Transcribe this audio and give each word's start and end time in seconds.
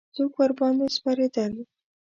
څوک 0.15 0.31
ورباندې 0.37 0.85
سپرېدل. 0.97 1.53